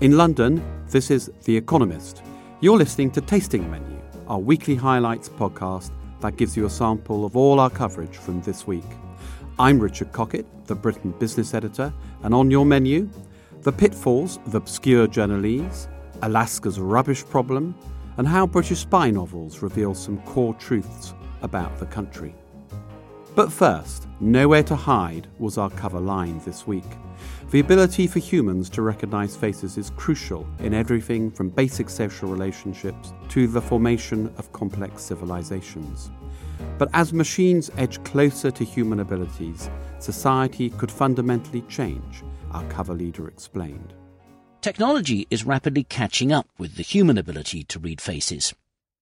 In 0.00 0.16
London, 0.16 0.62
this 0.88 1.10
is 1.10 1.30
The 1.44 1.54
Economist. 1.54 2.22
You're 2.60 2.78
listening 2.78 3.10
to 3.10 3.20
Tasting 3.20 3.70
Menu, 3.70 4.00
our 4.28 4.38
weekly 4.38 4.74
highlights 4.74 5.28
podcast 5.28 5.90
that 6.20 6.38
gives 6.38 6.56
you 6.56 6.64
a 6.64 6.70
sample 6.70 7.26
of 7.26 7.36
all 7.36 7.60
our 7.60 7.68
coverage 7.68 8.16
from 8.16 8.40
this 8.40 8.66
week. 8.66 8.86
I'm 9.58 9.78
Richard 9.78 10.10
Cockett, 10.10 10.46
the 10.64 10.74
Britain 10.74 11.10
business 11.18 11.52
editor, 11.52 11.92
and 12.22 12.32
on 12.32 12.50
your 12.50 12.64
menu, 12.64 13.10
the 13.60 13.72
pitfalls 13.72 14.38
of 14.46 14.54
obscure 14.54 15.06
journalese, 15.06 15.86
Alaska's 16.22 16.80
rubbish 16.80 17.22
problem, 17.22 17.74
and 18.16 18.26
how 18.26 18.46
British 18.46 18.78
spy 18.78 19.10
novels 19.10 19.60
reveal 19.60 19.94
some 19.94 20.16
core 20.22 20.54
truths 20.54 21.12
about 21.42 21.78
the 21.78 21.84
country. 21.84 22.34
But 23.34 23.52
first, 23.52 24.06
Nowhere 24.22 24.64
to 24.64 24.76
Hide 24.76 25.28
was 25.38 25.56
our 25.56 25.70
cover 25.70 26.00
line 26.00 26.40
this 26.44 26.66
week. 26.66 26.84
The 27.50 27.60
ability 27.60 28.06
for 28.06 28.18
humans 28.18 28.68
to 28.70 28.82
recognize 28.82 29.34
faces 29.34 29.78
is 29.78 29.90
crucial 29.96 30.46
in 30.58 30.74
everything 30.74 31.30
from 31.30 31.48
basic 31.48 31.88
social 31.88 32.28
relationships 32.28 33.14
to 33.30 33.46
the 33.46 33.62
formation 33.62 34.32
of 34.36 34.52
complex 34.52 35.02
civilizations. 35.02 36.10
But 36.76 36.90
as 36.92 37.12
machines 37.12 37.70
edge 37.78 38.02
closer 38.04 38.50
to 38.50 38.64
human 38.64 39.00
abilities, 39.00 39.70
society 40.00 40.70
could 40.70 40.90
fundamentally 40.90 41.62
change, 41.62 42.22
our 42.50 42.64
cover 42.64 42.94
leader 42.94 43.28
explained. 43.28 43.94
Technology 44.60 45.26
is 45.30 45.46
rapidly 45.46 45.84
catching 45.84 46.32
up 46.32 46.46
with 46.58 46.76
the 46.76 46.82
human 46.82 47.16
ability 47.16 47.64
to 47.64 47.78
read 47.78 48.00
faces. 48.00 48.52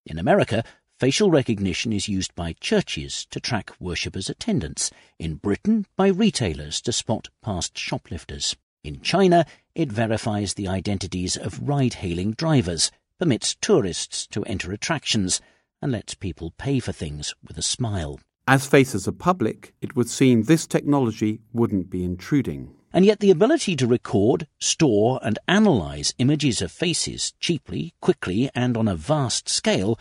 In 0.06 0.18
America, 0.18 0.62
facial 0.98 1.30
recognition 1.30 1.92
is 1.92 2.08
used 2.08 2.34
by 2.34 2.52
churches 2.54 3.24
to 3.30 3.38
track 3.38 3.72
worshippers' 3.78 4.28
attendance. 4.28 4.90
In 5.18 5.36
Britain, 5.36 5.86
by 5.96 6.08
retailers 6.08 6.80
to 6.82 6.92
spot 6.92 7.28
past 7.40 7.78
shoplifters. 7.78 8.56
In 8.82 9.00
China, 9.00 9.46
it 9.76 9.92
verifies 9.92 10.54
the 10.54 10.66
identities 10.66 11.36
of 11.36 11.68
ride 11.68 11.94
hailing 11.94 12.32
drivers, 12.32 12.90
permits 13.18 13.54
tourists 13.60 14.26
to 14.28 14.44
enter 14.44 14.72
attractions, 14.72 15.40
and 15.80 15.92
lets 15.92 16.14
people 16.14 16.52
pay 16.58 16.80
for 16.80 16.92
things 16.92 17.32
with 17.46 17.56
a 17.56 17.62
smile. 17.62 18.18
As 18.48 18.66
faces 18.66 19.06
are 19.06 19.12
public, 19.12 19.74
it 19.80 19.94
would 19.94 20.10
seem 20.10 20.42
this 20.42 20.66
technology 20.66 21.40
wouldn't 21.52 21.90
be 21.90 22.02
intruding. 22.02 22.74
And 22.92 23.04
yet 23.04 23.20
the 23.20 23.30
ability 23.30 23.76
to 23.76 23.86
record, 23.86 24.48
store, 24.58 25.20
and 25.22 25.38
analyze 25.46 26.14
images 26.18 26.60
of 26.62 26.72
faces 26.72 27.34
cheaply, 27.38 27.94
quickly, 28.00 28.50
and 28.54 28.76
on 28.76 28.88
a 28.88 28.96
vast 28.96 29.48
scale 29.48 29.98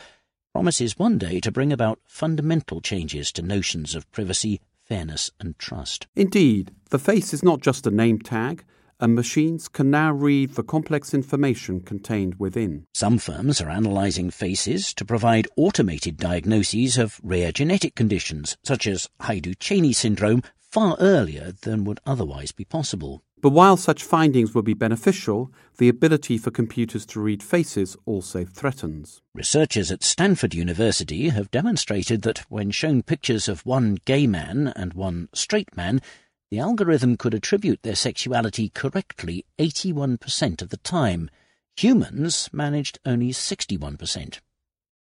promises 0.58 0.98
one 0.98 1.20
day 1.20 1.40
to 1.40 1.52
bring 1.52 1.72
about 1.72 2.00
fundamental 2.04 2.82
changes 2.82 3.32
to 3.32 3.44
notions 3.44 3.94
of 3.94 4.12
privacy, 4.12 4.60
fairness, 4.86 5.30
and 5.40 5.56
trust. 5.60 6.08
Indeed, 6.16 6.72
the 6.90 6.98
face 6.98 7.32
is 7.32 7.44
not 7.44 7.62
just 7.62 7.86
a 7.86 7.92
name 7.92 8.18
tag, 8.18 8.66
and 9.00 9.14
machines 9.14 9.68
can 9.68 9.92
now 9.92 10.12
read 10.12 10.56
the 10.56 10.64
complex 10.64 11.14
information 11.14 11.82
contained 11.82 12.40
within. 12.40 12.88
Some 12.96 13.20
firms 13.20 13.62
are 13.62 13.70
analysing 13.70 14.32
faces 14.32 14.96
to 14.96 15.06
provide 15.06 15.48
automated 15.58 16.18
diagnoses 16.18 16.98
of 16.98 17.20
rare 17.22 17.52
genetic 17.52 17.94
conditions, 17.94 18.58
such 18.64 18.88
as 18.88 19.08
Hajdu-Cheney 19.22 19.94
syndrome, 19.94 20.42
far 20.58 20.98
earlier 21.00 21.52
than 21.52 21.84
would 21.84 22.00
otherwise 22.04 22.52
be 22.52 22.66
possible. 22.66 23.22
But 23.40 23.52
while 23.52 23.78
such 23.78 24.04
findings 24.04 24.56
will 24.56 24.64
be 24.64 24.74
beneficial, 24.74 25.54
the 25.78 25.90
ability 25.90 26.40
for 26.40 26.50
computers 26.50 27.06
to 27.08 27.20
read 27.20 27.44
faces 27.44 27.96
also 28.06 28.44
threatens. 28.44 29.22
Researchers 29.36 29.92
at 29.92 30.04
Stanford 30.04 30.56
University 30.56 31.30
have 31.30 31.52
demonstrated 31.52 32.24
that 32.24 32.40
when 32.50 32.72
shown 32.72 33.04
pictures 33.04 33.48
of 33.48 33.64
one 33.64 34.00
gay 34.06 34.26
man 34.26 34.74
and 34.76 34.94
one 34.94 35.30
straight 35.34 35.78
man, 35.78 36.02
the 36.50 36.58
algorithm 36.58 37.16
could 37.16 37.36
attribute 37.36 37.84
their 37.84 37.96
sexuality 37.96 38.70
correctly 38.70 39.46
81% 39.60 40.64
of 40.64 40.70
the 40.70 40.78
time. 40.78 41.30
Humans 41.76 42.50
managed 42.52 42.98
only 43.06 43.30
61%. 43.30 44.40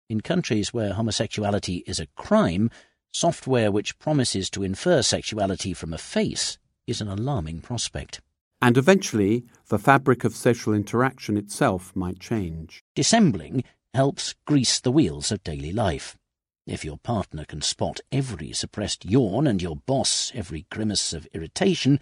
In 0.09 0.19
countries 0.19 0.73
where 0.73 0.93
homosexuality 0.93 1.83
is 1.87 2.01
a 2.01 2.07
crime, 2.17 2.69
software 3.13 3.71
which 3.71 3.97
promises 3.97 4.49
to 4.49 4.63
infer 4.63 5.01
sexuality 5.01 5.73
from 5.73 5.93
a 5.93 5.97
face 5.97 6.57
is 6.87 7.01
an 7.01 7.07
alarming 7.07 7.61
prospect. 7.61 8.21
And 8.61 8.77
eventually, 8.77 9.45
the 9.67 9.79
fabric 9.79 10.23
of 10.23 10.35
social 10.35 10.73
interaction 10.73 11.37
itself 11.37 11.95
might 11.95 12.19
change. 12.19 12.83
Dissembling 12.95 13.63
helps 13.93 14.35
grease 14.45 14.79
the 14.79 14.91
wheels 14.91 15.31
of 15.31 15.43
daily 15.43 15.71
life. 15.71 16.17
If 16.65 16.83
your 16.83 16.97
partner 16.97 17.45
can 17.45 17.61
spot 17.61 17.99
every 18.11 18.51
suppressed 18.51 19.05
yawn 19.05 19.45
and 19.45 19.61
your 19.61 19.75
boss 19.75 20.31
every 20.33 20.65
grimace 20.71 21.13
of 21.13 21.27
irritation, 21.33 21.99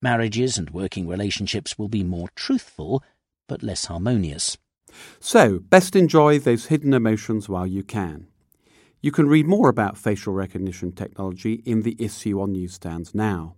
marriages 0.00 0.56
and 0.56 0.70
working 0.70 1.08
relationships 1.08 1.76
will 1.78 1.88
be 1.88 2.04
more 2.04 2.28
truthful 2.36 3.02
but 3.48 3.62
less 3.62 3.86
harmonious. 3.86 4.56
So, 5.18 5.58
best 5.58 5.96
enjoy 5.96 6.38
those 6.38 6.66
hidden 6.66 6.94
emotions 6.94 7.48
while 7.48 7.66
you 7.66 7.82
can. 7.82 8.28
You 9.00 9.10
can 9.10 9.26
read 9.26 9.46
more 9.46 9.68
about 9.68 9.98
facial 9.98 10.32
recognition 10.32 10.92
technology 10.92 11.54
in 11.66 11.82
the 11.82 11.96
issue 11.98 12.40
on 12.40 12.52
newsstands 12.52 13.14
now. 13.14 13.56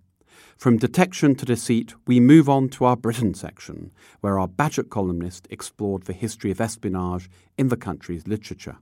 From 0.56 0.78
detection 0.78 1.34
to 1.36 1.44
deceit, 1.44 1.94
we 2.06 2.20
move 2.20 2.48
on 2.48 2.68
to 2.70 2.84
our 2.84 2.96
Britain 2.96 3.34
section, 3.34 3.92
where 4.20 4.38
our 4.38 4.48
Bagehot 4.48 4.90
columnist 4.90 5.46
explored 5.50 6.04
the 6.04 6.12
history 6.12 6.50
of 6.50 6.60
espionage 6.60 7.28
in 7.58 7.68
the 7.68 7.76
country's 7.76 8.26
literature. 8.26 8.78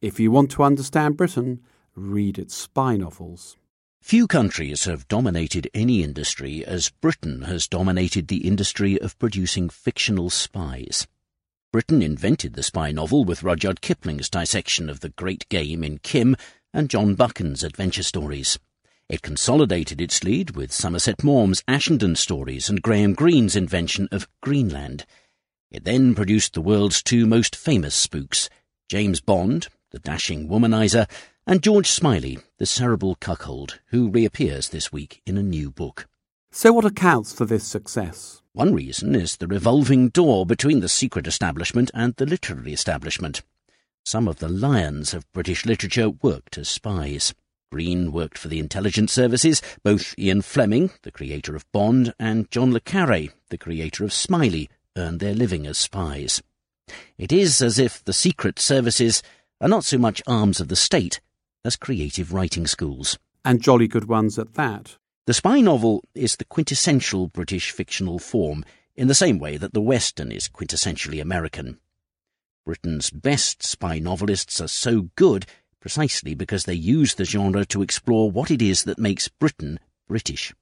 If 0.00 0.20
you 0.20 0.30
want 0.30 0.50
to 0.52 0.62
understand 0.62 1.16
Britain, 1.16 1.60
read 1.94 2.38
its 2.38 2.54
spy 2.54 2.96
novels. 2.96 3.56
Few 4.02 4.26
countries 4.26 4.84
have 4.84 5.08
dominated 5.08 5.70
any 5.72 6.02
industry 6.02 6.62
as 6.64 6.90
Britain 6.90 7.42
has 7.42 7.66
dominated 7.66 8.28
the 8.28 8.46
industry 8.46 9.00
of 9.00 9.18
producing 9.18 9.70
fictional 9.70 10.28
spies. 10.28 11.06
Britain 11.72 12.02
invented 12.02 12.52
the 12.52 12.62
spy 12.62 12.92
novel 12.92 13.24
with 13.24 13.42
Rudyard 13.42 13.80
Kipling's 13.80 14.28
dissection 14.28 14.90
of 14.90 15.00
the 15.00 15.08
great 15.08 15.48
game 15.48 15.82
in 15.82 15.98
Kim 15.98 16.36
and 16.72 16.90
John 16.90 17.14
Buchan's 17.14 17.64
adventure 17.64 18.02
stories. 18.02 18.58
It 19.08 19.20
consolidated 19.20 20.00
its 20.00 20.24
lead 20.24 20.56
with 20.56 20.72
Somerset 20.72 21.22
Maugham's 21.22 21.62
Ashenden 21.68 22.16
stories 22.16 22.70
and 22.70 22.80
Graham 22.80 23.12
Greene's 23.12 23.54
invention 23.54 24.08
of 24.10 24.28
Greeneland. 24.42 25.04
It 25.70 25.84
then 25.84 26.14
produced 26.14 26.54
the 26.54 26.62
world's 26.62 27.02
two 27.02 27.26
most 27.26 27.54
famous 27.54 27.94
spooks, 27.94 28.48
James 28.88 29.20
Bond, 29.20 29.68
the 29.90 29.98
dashing 29.98 30.48
womanizer, 30.48 31.06
and 31.46 31.62
George 31.62 31.90
Smiley, 31.90 32.38
the 32.58 32.64
cerebral 32.64 33.16
cuckold, 33.16 33.78
who 33.88 34.08
reappears 34.08 34.70
this 34.70 34.90
week 34.90 35.20
in 35.26 35.36
a 35.36 35.42
new 35.42 35.70
book. 35.70 36.08
So, 36.50 36.72
what 36.72 36.86
accounts 36.86 37.32
for 37.34 37.44
this 37.44 37.64
success? 37.64 38.40
One 38.54 38.72
reason 38.72 39.14
is 39.14 39.36
the 39.36 39.46
revolving 39.46 40.08
door 40.08 40.46
between 40.46 40.80
the 40.80 40.88
secret 40.88 41.26
establishment 41.26 41.90
and 41.92 42.14
the 42.14 42.24
literary 42.24 42.72
establishment. 42.72 43.42
Some 44.04 44.28
of 44.28 44.38
the 44.38 44.48
lions 44.48 45.12
of 45.12 45.30
British 45.32 45.66
literature 45.66 46.08
worked 46.08 46.56
as 46.56 46.68
spies. 46.68 47.34
Greene 47.74 48.12
worked 48.12 48.38
for 48.38 48.46
the 48.46 48.60
intelligence 48.60 49.12
services, 49.12 49.60
both 49.82 50.16
Ian 50.16 50.42
Fleming, 50.42 50.92
the 51.02 51.10
creator 51.10 51.56
of 51.56 51.66
Bond, 51.72 52.14
and 52.20 52.48
John 52.48 52.72
le 52.72 52.78
Carre, 52.78 53.30
the 53.48 53.58
creator 53.58 54.04
of 54.04 54.12
Smiley, 54.12 54.70
earned 54.96 55.18
their 55.18 55.34
living 55.34 55.66
as 55.66 55.76
spies. 55.76 56.40
It 57.18 57.32
is 57.32 57.60
as 57.60 57.80
if 57.80 58.04
the 58.04 58.12
secret 58.12 58.60
services 58.60 59.24
are 59.60 59.68
not 59.68 59.84
so 59.84 59.98
much 59.98 60.22
arms 60.24 60.60
of 60.60 60.68
the 60.68 60.76
state 60.76 61.20
as 61.64 61.74
creative 61.74 62.32
writing 62.32 62.68
schools. 62.68 63.18
And 63.44 63.60
jolly 63.60 63.88
good 63.88 64.04
ones 64.04 64.38
at 64.38 64.54
that. 64.54 64.96
The 65.26 65.34
spy 65.34 65.60
novel 65.60 66.04
is 66.14 66.36
the 66.36 66.44
quintessential 66.44 67.26
British 67.26 67.72
fictional 67.72 68.20
form, 68.20 68.64
in 68.94 69.08
the 69.08 69.16
same 69.16 69.40
way 69.40 69.56
that 69.56 69.74
the 69.74 69.80
Western 69.80 70.30
is 70.30 70.48
quintessentially 70.48 71.20
American. 71.20 71.80
Britain's 72.64 73.10
best 73.10 73.64
spy 73.64 73.98
novelists 73.98 74.60
are 74.60 74.68
so 74.68 75.10
good 75.16 75.44
precisely 75.84 76.34
because 76.34 76.64
they 76.64 76.72
use 76.72 77.12
the 77.12 77.26
genre 77.26 77.62
to 77.62 77.82
explore 77.82 78.30
what 78.30 78.50
it 78.50 78.62
is 78.62 78.84
that 78.84 78.98
makes 78.98 79.28
Britain 79.28 79.78
British. 80.08 80.54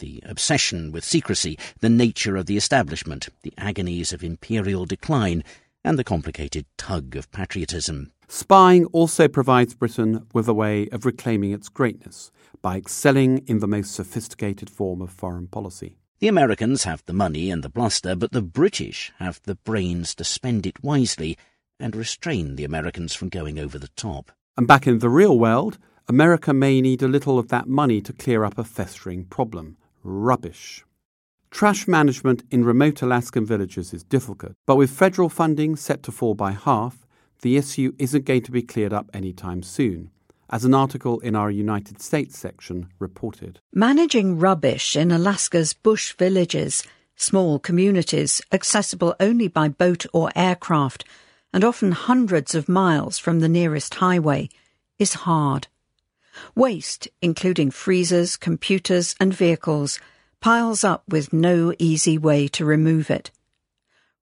The 0.00 0.22
obsession 0.26 0.92
with 0.92 1.02
secrecy, 1.02 1.58
the 1.80 1.88
nature 1.88 2.36
of 2.36 2.44
the 2.44 2.58
establishment, 2.58 3.30
the 3.40 3.54
agonies 3.56 4.12
of 4.12 4.22
imperial 4.22 4.84
decline, 4.84 5.42
and 5.82 5.98
the 5.98 6.04
complicated 6.04 6.66
tug 6.76 7.16
of 7.16 7.32
patriotism. 7.32 8.12
Spying 8.28 8.84
also 8.92 9.28
provides 9.28 9.74
Britain 9.74 10.26
with 10.34 10.46
a 10.46 10.52
way 10.52 10.90
of 10.90 11.06
reclaiming 11.06 11.52
its 11.52 11.70
greatness 11.70 12.30
by 12.60 12.76
excelling 12.76 13.38
in 13.46 13.60
the 13.60 13.66
most 13.66 13.94
sophisticated 13.94 14.68
form 14.68 15.00
of 15.00 15.10
foreign 15.10 15.46
policy. 15.46 15.96
The 16.18 16.28
Americans 16.28 16.84
have 16.84 17.02
the 17.06 17.14
money 17.14 17.50
and 17.50 17.64
the 17.64 17.70
bluster, 17.70 18.14
but 18.14 18.32
the 18.32 18.42
British 18.42 19.10
have 19.20 19.40
the 19.44 19.54
brains 19.54 20.14
to 20.16 20.24
spend 20.24 20.66
it 20.66 20.84
wisely 20.84 21.38
and 21.80 21.96
restrain 21.96 22.56
the 22.56 22.64
Americans 22.64 23.14
from 23.14 23.30
going 23.30 23.58
over 23.58 23.78
the 23.78 23.88
top. 23.96 24.32
And 24.56 24.66
back 24.66 24.86
in 24.86 25.00
the 25.00 25.10
real 25.10 25.38
world, 25.38 25.78
America 26.08 26.54
may 26.54 26.80
need 26.80 27.02
a 27.02 27.08
little 27.08 27.38
of 27.38 27.48
that 27.48 27.68
money 27.68 28.00
to 28.00 28.12
clear 28.12 28.44
up 28.44 28.56
a 28.56 28.64
festering 28.64 29.24
problem 29.24 29.76
rubbish. 30.02 30.84
Trash 31.50 31.86
management 31.86 32.42
in 32.50 32.64
remote 32.64 33.02
Alaskan 33.02 33.44
villages 33.44 33.92
is 33.92 34.02
difficult, 34.02 34.52
but 34.66 34.76
with 34.76 34.90
federal 34.90 35.28
funding 35.28 35.76
set 35.76 36.02
to 36.04 36.12
fall 36.12 36.34
by 36.34 36.52
half, 36.52 37.06
the 37.42 37.56
issue 37.56 37.92
isn't 37.98 38.24
going 38.24 38.42
to 38.42 38.50
be 38.50 38.62
cleared 38.62 38.92
up 38.92 39.10
anytime 39.12 39.62
soon, 39.62 40.10
as 40.48 40.64
an 40.64 40.74
article 40.74 41.18
in 41.20 41.34
our 41.34 41.50
United 41.50 42.00
States 42.00 42.38
section 42.38 42.88
reported. 42.98 43.60
Managing 43.74 44.38
rubbish 44.38 44.96
in 44.96 45.10
Alaska's 45.10 45.72
bush 45.72 46.14
villages, 46.14 46.82
small 47.16 47.58
communities 47.58 48.40
accessible 48.52 49.14
only 49.20 49.48
by 49.48 49.68
boat 49.68 50.06
or 50.12 50.30
aircraft, 50.34 51.04
and 51.52 51.64
often 51.64 51.92
hundreds 51.92 52.54
of 52.54 52.68
miles 52.68 53.18
from 53.18 53.40
the 53.40 53.48
nearest 53.48 53.94
highway, 53.94 54.48
is 54.98 55.14
hard. 55.14 55.68
Waste, 56.54 57.08
including 57.22 57.70
freezers, 57.70 58.36
computers, 58.36 59.14
and 59.18 59.32
vehicles, 59.32 59.98
piles 60.40 60.84
up 60.84 61.02
with 61.08 61.32
no 61.32 61.72
easy 61.78 62.18
way 62.18 62.46
to 62.48 62.64
remove 62.64 63.10
it. 63.10 63.30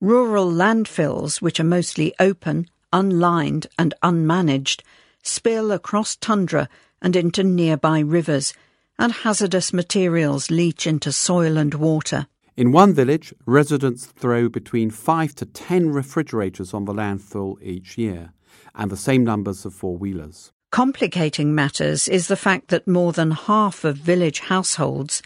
Rural 0.01 0.51
landfills, 0.51 1.41
which 1.41 1.59
are 1.59 1.65
mostly 1.65 2.15
open, 2.21 2.69
unlined, 2.93 3.67
and 3.79 3.95
unmanaged, 4.03 4.83
spill 5.23 5.73
across 5.73 6.17
tundra 6.17 6.69
and 7.03 7.17
into 7.17 7.43
nearby 7.43 8.01
rivers, 8.01 8.55
and 8.99 9.13
hazardous 9.13 9.73
materials 9.73 10.51
leach 10.51 10.87
into 10.87 11.11
soil 11.11 11.57
and 11.57 11.75
water. 11.75 12.27
In 12.57 12.71
one 12.71 12.95
village, 12.95 13.35
residents 13.47 14.07
throw 14.07 14.49
between 14.49 14.91
five 14.91 15.35
to 15.37 15.45
ten 15.45 15.91
refrigerators 15.91 16.73
on 16.73 16.85
the 16.85 16.95
landfill 16.95 17.61
each 17.61 17.99
year, 17.99 18.33
and 18.77 18.93
the 18.93 18.97
same 18.97 19.25
numbers 19.25 19.65
of 19.65 19.75
four 19.75 19.97
wheelers. 19.97 20.53
Complicating 20.71 21.53
matters 21.53 22.07
is 22.07 22.29
the 22.29 22.37
fact 22.37 22.69
that 22.69 22.87
more 22.87 23.13
than 23.13 23.33
half 23.33 23.85
of 23.85 23.97
village 23.97 24.39
households, 24.39 25.21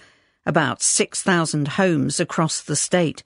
about 0.46 0.80
6,000 0.80 1.68
homes 1.68 2.18
across 2.18 2.62
the 2.62 2.76
state, 2.76 3.22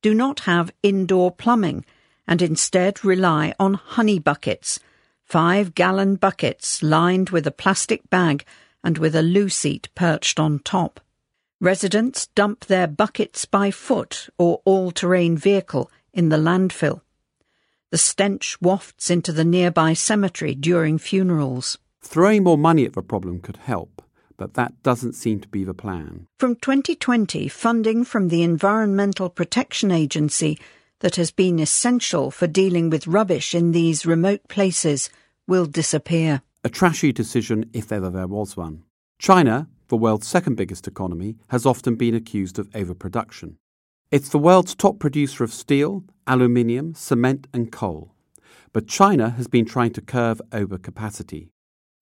do 0.00 0.14
not 0.14 0.40
have 0.40 0.72
indoor 0.82 1.30
plumbing 1.30 1.84
and 2.26 2.40
instead 2.40 3.04
rely 3.04 3.54
on 3.60 3.74
honey 3.74 4.18
buckets, 4.18 4.80
five 5.22 5.74
gallon 5.74 6.16
buckets 6.16 6.82
lined 6.82 7.28
with 7.28 7.46
a 7.46 7.50
plastic 7.50 8.08
bag 8.08 8.44
and 8.82 8.96
with 8.96 9.14
a 9.14 9.22
loo 9.22 9.50
seat 9.50 9.90
perched 9.94 10.40
on 10.40 10.60
top. 10.60 11.00
Residents 11.60 12.26
dump 12.34 12.66
their 12.66 12.86
buckets 12.86 13.44
by 13.44 13.70
foot 13.70 14.28
or 14.38 14.60
all 14.64 14.90
terrain 14.90 15.36
vehicle 15.36 15.90
in 16.12 16.28
the 16.28 16.36
landfill. 16.36 17.00
The 17.90 17.98
stench 17.98 18.60
wafts 18.60 19.08
into 19.08 19.32
the 19.32 19.44
nearby 19.44 19.94
cemetery 19.94 20.54
during 20.54 20.98
funerals. 20.98 21.78
Throwing 22.02 22.42
more 22.42 22.58
money 22.58 22.84
at 22.84 22.94
the 22.94 23.02
problem 23.02 23.40
could 23.40 23.56
help, 23.56 24.02
but 24.36 24.54
that 24.54 24.82
doesn't 24.82 25.14
seem 25.14 25.40
to 25.40 25.48
be 25.48 25.64
the 25.64 25.74
plan. 25.74 26.26
From 26.38 26.56
2020, 26.56 27.48
funding 27.48 28.04
from 28.04 28.28
the 28.28 28.42
Environmental 28.42 29.30
Protection 29.30 29.92
Agency 29.92 30.58
that 31.00 31.16
has 31.16 31.30
been 31.30 31.58
essential 31.58 32.30
for 32.30 32.46
dealing 32.46 32.90
with 32.90 33.06
rubbish 33.06 33.54
in 33.54 33.72
these 33.72 34.04
remote 34.04 34.48
places 34.48 35.08
will 35.46 35.66
disappear. 35.66 36.42
A 36.64 36.68
trashy 36.68 37.12
decision 37.12 37.70
if 37.72 37.92
ever 37.92 38.10
there 38.10 38.26
was 38.26 38.56
one. 38.56 38.82
China, 39.18 39.68
the 39.88 39.96
world's 39.96 40.26
second 40.26 40.56
biggest 40.56 40.86
economy, 40.86 41.36
has 41.48 41.66
often 41.66 41.96
been 41.96 42.14
accused 42.14 42.58
of 42.58 42.68
overproduction. 42.74 43.56
It's 44.10 44.28
the 44.28 44.38
world's 44.38 44.74
top 44.74 44.98
producer 44.98 45.44
of 45.44 45.52
steel, 45.52 46.04
aluminium, 46.26 46.94
cement, 46.94 47.46
and 47.52 47.72
coal. 47.72 48.14
But 48.72 48.86
China 48.86 49.30
has 49.30 49.48
been 49.48 49.64
trying 49.64 49.92
to 49.92 50.00
curb 50.00 50.40
overcapacity. 50.50 51.48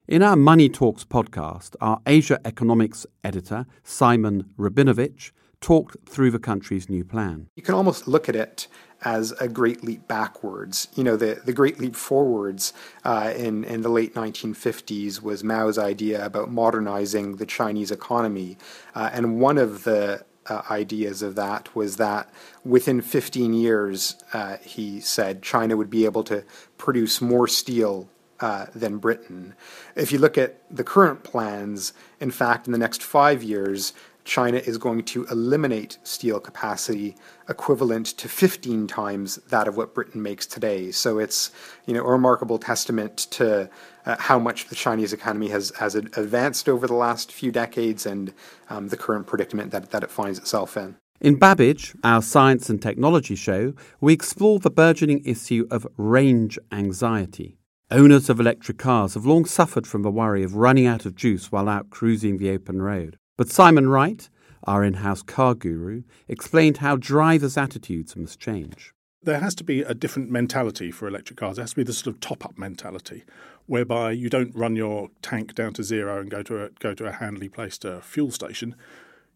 In 0.09 0.23
our 0.23 0.37
Money 0.37 0.69
Talks 0.69 1.05
podcast, 1.05 1.77
our 1.81 2.01
Asia 2.07 2.41
economics 2.45 3.07
editor, 3.23 3.67
Simon 3.83 4.51
Rabinovich, 4.59 5.31
talked 5.63 5.97
through 6.07 6.31
the 6.31 6.39
country's 6.39 6.91
new 6.91 7.05
plan. 7.05 7.49
You 7.57 7.63
can 7.63 7.75
almost 7.75 8.07
look 8.07 8.29
at 8.29 8.37
it 8.37 8.67
as 9.05 9.33
a 9.41 9.49
great 9.49 9.83
leap 9.83 10.07
backwards. 10.07 10.89
You 10.95 11.05
know, 11.05 11.17
the, 11.17 11.41
the 11.45 11.53
great 11.53 11.79
leap 11.79 11.97
forwards 11.97 12.73
uh, 13.05 13.33
in, 13.35 13.65
in 13.65 13.81
the 13.81 13.89
late 13.89 14.15
1950s 14.15 15.23
was 15.23 15.43
Mao's 15.43 15.79
idea 15.79 16.25
about 16.25 16.51
modernizing 16.51 17.37
the 17.37 17.47
Chinese 17.47 17.91
economy. 17.91 18.59
Uh, 18.95 19.11
and 19.13 19.41
one 19.41 19.59
of 19.59 19.85
the 19.85 20.25
uh, 20.47 20.63
ideas 20.71 21.23
of 21.23 21.35
that 21.37 21.75
was 21.75 21.97
that 21.97 22.29
within 22.65 23.01
15 23.01 23.55
years, 23.55 24.17
uh, 24.33 24.57
he 24.59 25.01
said, 25.01 25.43
China 25.43 25.77
would 25.77 25.91
be 25.91 26.05
able 26.05 26.25
to 26.25 26.45
produce 26.79 27.21
more 27.21 27.49
steel 27.49 28.09
uh, 28.41 28.67
than 28.75 28.99
Britain. 28.99 29.55
If 29.95 30.11
you 30.11 30.19
look 30.19 30.37
at 30.37 30.61
the 30.69 30.83
current 30.83 31.23
plans, 31.23 31.93
in 32.19 32.33
fact, 32.33 32.67
in 32.67 32.73
the 32.73 32.79
next 32.79 33.01
five 33.03 33.41
years, 33.43 33.93
China 34.25 34.59
is 34.59 34.79
going 34.79 35.03
to 35.05 35.25
eliminate 35.27 35.99
steel 36.05 36.39
capacity 36.39 37.17
equivalent 37.49 38.07
to 38.07 38.29
15 38.29 38.87
times 38.87 39.37
that 39.49 39.67
of 39.67 39.77
what 39.77 39.95
Britain 39.95 40.23
makes 40.23 40.47
today. 40.47 40.91
So 40.91 41.19
it's 41.19 41.51
you 41.87 41.95
know 41.95 42.01
a 42.01 42.11
remarkable 42.11 42.59
testament 42.59 43.17
to 43.33 43.69
uh, 44.07 44.17
how 44.19 44.39
much 44.39 44.69
the 44.69 44.75
Chinese 44.75 45.13
economy 45.13 45.49
has 45.49 45.71
has 45.79 45.95
advanced 45.95 46.69
over 46.69 46.87
the 46.87 46.95
last 46.95 47.33
few 47.33 47.51
decades 47.51 48.07
and 48.07 48.33
um, 48.71 48.89
the 48.89 48.97
current 48.97 49.27
predicament 49.27 49.73
that, 49.73 49.91
that 49.91 50.03
it 50.03 50.11
finds 50.11 50.39
itself 50.39 50.77
in. 50.77 50.97
In 51.21 51.37
Babbage, 51.37 51.95
our 52.03 52.21
science 52.21 52.69
and 52.69 52.83
technology 52.83 53.37
show, 53.37 53.75
we 54.01 54.13
explore 54.13 54.59
the 54.59 54.71
burgeoning 54.71 55.23
issue 55.25 55.69
of 55.71 55.87
range 55.97 56.59
anxiety. 56.73 57.59
Owners 57.93 58.29
of 58.29 58.41
electric 58.41 58.79
cars 58.79 59.15
have 59.15 59.27
long 59.27 59.45
suffered 59.45 59.87
from 59.87 60.03
the 60.03 60.11
worry 60.11 60.43
of 60.43 60.57
running 60.57 60.87
out 60.87 61.07
of 61.07 61.15
juice 61.15 61.53
while 61.53 61.69
out 61.69 61.91
cruising 61.91 62.39
the 62.39 62.51
open 62.51 62.81
road. 62.83 63.19
But 63.43 63.51
Simon 63.51 63.89
Wright, 63.89 64.31
our 64.69 64.85
in 64.85 64.95
house 64.95 65.21
car 65.21 65.57
guru, 65.57 66.05
explained 66.29 66.77
how 66.77 66.95
drivers' 66.95 67.57
attitudes 67.57 68.15
must 68.15 68.39
change. 68.39 68.95
There 69.21 69.41
has 69.41 69.57
to 69.57 69.65
be 69.65 69.83
a 69.83 69.95
different 69.95 70.31
mentality 70.31 70.93
for 70.93 71.09
electric 71.09 71.41
cars. 71.41 71.57
There 71.57 71.65
has 71.65 71.71
to 71.71 71.77
be 71.77 71.83
the 71.83 71.93
sort 71.93 72.15
of 72.15 72.21
top 72.21 72.45
up 72.45 72.57
mentality 72.57 73.25
whereby 73.67 74.13
you 74.13 74.31
don't 74.31 74.55
run 74.55 74.77
your 74.77 75.09
tank 75.23 75.57
down 75.57 75.73
to 75.73 75.83
zero 75.83 76.21
and 76.21 76.31
go 76.31 76.45
to 76.45 76.67
a, 76.67 76.69
go 76.79 76.95
to 76.95 77.07
a 77.07 77.11
handily 77.11 77.49
placed 77.49 77.85
fuel 78.03 78.31
station. 78.31 78.77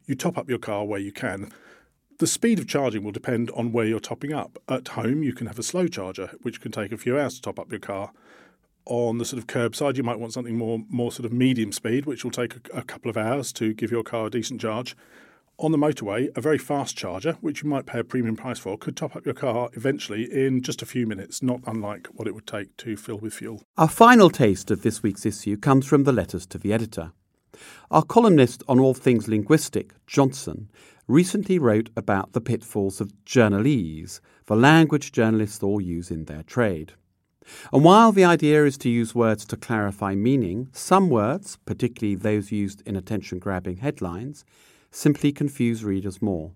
You 0.06 0.14
top 0.14 0.38
up 0.38 0.48
your 0.48 0.58
car 0.58 0.84
where 0.84 1.00
you 1.00 1.10
can. 1.10 1.50
The 2.20 2.28
speed 2.28 2.60
of 2.60 2.68
charging 2.68 3.02
will 3.02 3.10
depend 3.10 3.50
on 3.56 3.72
where 3.72 3.86
you're 3.86 3.98
topping 3.98 4.32
up. 4.32 4.56
At 4.68 4.86
home, 4.86 5.24
you 5.24 5.32
can 5.32 5.48
have 5.48 5.58
a 5.58 5.64
slow 5.64 5.88
charger, 5.88 6.30
which 6.42 6.60
can 6.60 6.70
take 6.70 6.92
a 6.92 6.96
few 6.96 7.18
hours 7.18 7.34
to 7.34 7.42
top 7.42 7.58
up 7.58 7.72
your 7.72 7.80
car 7.80 8.12
on 8.86 9.18
the 9.18 9.24
sort 9.24 9.42
of 9.42 9.46
curbside, 9.46 9.96
you 9.96 10.02
might 10.02 10.18
want 10.18 10.32
something 10.32 10.56
more 10.56 10.80
more 10.88 11.12
sort 11.12 11.26
of 11.26 11.32
medium 11.32 11.72
speed, 11.72 12.06
which 12.06 12.24
will 12.24 12.30
take 12.30 12.54
a, 12.56 12.78
a, 12.78 12.82
couple 12.82 13.10
of 13.10 13.16
hours 13.16 13.52
to 13.54 13.74
give 13.74 13.90
your 13.90 14.02
car 14.02 14.26
a 14.26 14.30
decent 14.30 14.60
charge. 14.60 14.96
On 15.58 15.72
the 15.72 15.78
motorway, 15.78 16.28
a 16.36 16.40
very 16.40 16.58
fast 16.58 16.96
charger, 16.96 17.38
which 17.40 17.62
you 17.62 17.68
might 17.68 17.86
pay 17.86 17.98
a 17.98 18.04
premium 18.04 18.36
price 18.36 18.58
for, 18.58 18.76
could 18.76 18.94
top 18.94 19.16
up 19.16 19.24
your 19.24 19.34
car 19.34 19.70
eventually 19.72 20.24
in 20.24 20.62
just 20.62 20.82
a 20.82 20.86
few 20.86 21.06
minutes, 21.06 21.42
not 21.42 21.60
unlike 21.66 22.08
what 22.08 22.28
it 22.28 22.34
would 22.34 22.46
take 22.46 22.76
to 22.76 22.94
fill 22.96 23.16
with 23.18 23.32
fuel. 23.32 23.62
Our 23.78 23.88
final 23.88 24.28
taste 24.28 24.70
of 24.70 24.82
this 24.82 25.02
week's 25.02 25.24
issue 25.24 25.56
comes 25.56 25.86
from 25.86 26.04
the 26.04 26.12
letters 26.12 26.46
to 26.48 26.58
the 26.58 26.74
editor. 26.74 27.12
Our 27.90 28.02
columnist 28.02 28.62
on 28.68 28.78
all 28.78 28.92
things 28.92 29.28
linguistic, 29.28 29.94
Johnson, 30.06 30.70
recently 31.08 31.58
wrote 31.58 31.88
about 31.96 32.34
the 32.34 32.40
pitfalls 32.42 33.00
of 33.00 33.12
journalese, 33.24 34.20
the 34.44 34.56
language 34.56 35.10
journalists 35.10 35.62
all 35.62 35.80
use 35.80 36.10
in 36.10 36.26
their 36.26 36.42
trade. 36.42 36.92
And 37.72 37.84
while 37.84 38.12
the 38.12 38.24
idea 38.24 38.64
is 38.64 38.76
to 38.78 38.88
use 38.88 39.14
words 39.14 39.44
to 39.46 39.56
clarify 39.56 40.14
meaning, 40.14 40.68
some 40.72 41.08
words, 41.08 41.58
particularly 41.64 42.14
those 42.14 42.52
used 42.52 42.82
in 42.86 42.96
attention 42.96 43.38
grabbing 43.38 43.76
headlines, 43.76 44.44
simply 44.90 45.32
confuse 45.32 45.84
readers 45.84 46.22
more. 46.22 46.52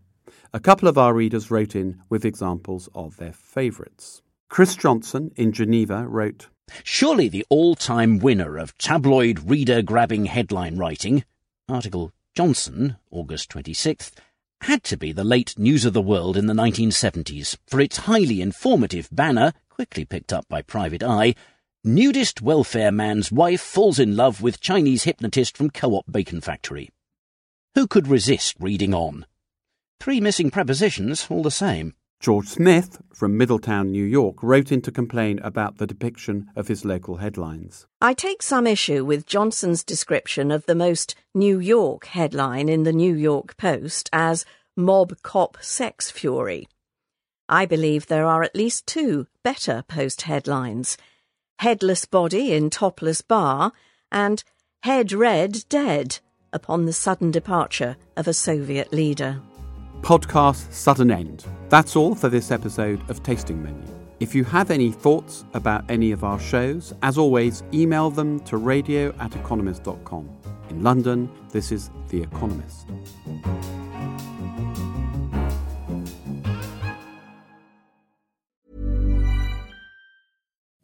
A 0.52 0.60
couple 0.60 0.88
of 0.88 0.98
our 0.98 1.14
readers 1.14 1.50
wrote 1.50 1.74
in 1.74 2.02
with 2.08 2.24
examples 2.24 2.88
of 2.94 3.16
their 3.16 3.32
favourites. 3.32 4.22
Chris 4.48 4.74
Johnson 4.76 5.32
in 5.36 5.52
Geneva 5.52 6.06
wrote 6.08 6.48
Surely 6.84 7.28
the 7.28 7.44
all 7.48 7.74
time 7.74 8.18
winner 8.18 8.56
of 8.56 8.76
tabloid 8.78 9.48
reader 9.50 9.82
grabbing 9.82 10.26
headline 10.26 10.76
writing, 10.76 11.24
article 11.68 12.12
Johnson, 12.34 12.96
August 13.10 13.50
26th, 13.50 14.12
had 14.62 14.84
to 14.84 14.96
be 14.96 15.10
the 15.12 15.24
late 15.24 15.58
News 15.58 15.84
of 15.84 15.92
the 15.92 16.02
World 16.02 16.36
in 16.36 16.46
the 16.46 16.54
1970s 16.54 17.56
for 17.66 17.80
its 17.80 17.98
highly 17.98 18.40
informative 18.40 19.08
banner 19.10 19.52
quickly 19.80 20.04
picked 20.04 20.30
up 20.30 20.46
by 20.46 20.60
Private 20.60 21.02
Eye, 21.02 21.34
nudist 21.82 22.42
welfare 22.42 22.92
man's 22.92 23.32
wife 23.32 23.62
falls 23.62 23.98
in 23.98 24.14
love 24.14 24.42
with 24.42 24.60
Chinese 24.60 25.04
hypnotist 25.04 25.56
from 25.56 25.70
Co-op 25.70 26.04
Bacon 26.12 26.42
Factory. 26.42 26.90
Who 27.74 27.86
could 27.86 28.06
resist 28.06 28.56
reading 28.60 28.92
on? 28.92 29.24
Three 29.98 30.20
missing 30.20 30.50
prepositions, 30.50 31.26
all 31.30 31.42
the 31.42 31.50
same. 31.50 31.94
George 32.20 32.46
Smith 32.46 33.00
from 33.14 33.38
Middletown, 33.38 33.90
New 33.90 34.04
York, 34.04 34.42
wrote 34.42 34.70
in 34.70 34.82
to 34.82 34.92
complain 34.92 35.38
about 35.38 35.78
the 35.78 35.86
depiction 35.86 36.50
of 36.54 36.68
his 36.68 36.84
local 36.84 37.16
headlines. 37.16 37.86
I 38.02 38.12
take 38.12 38.42
some 38.42 38.66
issue 38.66 39.06
with 39.06 39.24
Johnson's 39.24 39.82
description 39.82 40.50
of 40.50 40.66
the 40.66 40.74
most 40.74 41.14
New 41.34 41.58
York 41.58 42.04
headline 42.04 42.68
in 42.68 42.82
the 42.82 42.92
New 42.92 43.14
York 43.14 43.56
Post 43.56 44.10
as 44.12 44.44
mob 44.76 45.22
cop 45.22 45.56
sex 45.62 46.10
fury. 46.10 46.68
I 47.50 47.66
believe 47.66 48.06
there 48.06 48.26
are 48.26 48.44
at 48.44 48.54
least 48.54 48.86
two 48.86 49.26
better 49.42 49.82
post 49.88 50.22
headlines 50.22 50.96
Headless 51.58 52.06
Body 52.06 52.54
in 52.54 52.70
Topless 52.70 53.20
Bar 53.20 53.72
and 54.10 54.42
Head 54.84 55.12
Red 55.12 55.64
Dead 55.68 56.20
upon 56.52 56.86
the 56.86 56.92
sudden 56.92 57.30
departure 57.30 57.96
of 58.16 58.26
a 58.26 58.32
Soviet 58.32 58.92
leader 58.92 59.42
podcast 60.00 60.72
Sudden 60.72 61.10
End. 61.10 61.44
That's 61.68 61.96
all 61.96 62.14
for 62.14 62.28
this 62.28 62.50
episode 62.50 63.02
of 63.10 63.22
Tasting 63.22 63.62
Menu. 63.62 63.86
If 64.18 64.34
you 64.34 64.44
have 64.44 64.70
any 64.70 64.92
thoughts 64.92 65.44
about 65.54 65.84
any 65.90 66.12
of 66.12 66.24
our 66.24 66.38
shows, 66.38 66.94
as 67.02 67.18
always, 67.18 67.62
email 67.72 68.10
them 68.10 68.40
to 68.40 68.56
radio 68.56 69.14
at 69.18 69.34
economist.com. 69.34 70.28
In 70.68 70.82
London, 70.82 71.30
this 71.50 71.72
is 71.72 71.90
The 72.08 72.22
Economist. 72.22 72.86